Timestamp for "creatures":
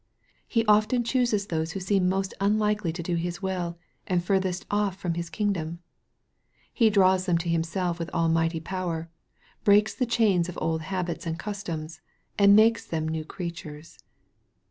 13.23-13.99